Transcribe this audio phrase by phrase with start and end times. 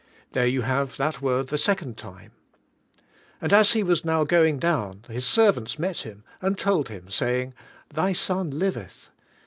[0.31, 2.31] There you have that word the second time.
[3.39, 7.53] "And as he was now going down, his servants met him, and told him, saying,
[7.93, 9.09] Th}^ son liveth.